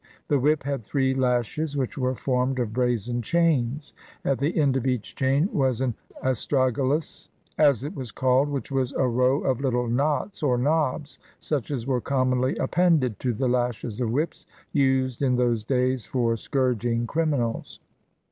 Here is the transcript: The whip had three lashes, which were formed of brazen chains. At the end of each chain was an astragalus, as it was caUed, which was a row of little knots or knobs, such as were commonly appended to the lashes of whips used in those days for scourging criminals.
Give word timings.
The 0.29 0.39
whip 0.39 0.63
had 0.63 0.83
three 0.83 1.13
lashes, 1.13 1.77
which 1.77 1.95
were 1.95 2.15
formed 2.15 2.57
of 2.57 2.73
brazen 2.73 3.21
chains. 3.21 3.93
At 4.25 4.39
the 4.39 4.59
end 4.59 4.75
of 4.75 4.87
each 4.87 5.13
chain 5.15 5.47
was 5.53 5.79
an 5.79 5.93
astragalus, 6.23 7.29
as 7.55 7.83
it 7.83 7.93
was 7.95 8.11
caUed, 8.11 8.47
which 8.49 8.71
was 8.71 8.93
a 8.93 9.07
row 9.07 9.43
of 9.43 9.61
little 9.61 9.87
knots 9.87 10.41
or 10.41 10.57
knobs, 10.57 11.19
such 11.37 11.69
as 11.69 11.85
were 11.85 12.01
commonly 12.01 12.55
appended 12.55 13.19
to 13.19 13.31
the 13.31 13.47
lashes 13.47 14.01
of 14.01 14.09
whips 14.09 14.47
used 14.73 15.21
in 15.21 15.35
those 15.35 15.63
days 15.63 16.07
for 16.07 16.35
scourging 16.35 17.05
criminals. 17.05 17.79